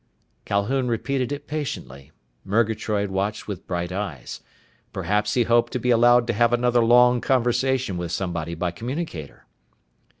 [0.45, 2.11] Calhoun repeated it patiently.
[2.43, 4.41] Murgatroyd watched with bright eyes.
[4.91, 9.45] Perhaps he hoped to be allowed to have another long conversation with somebody by communicator.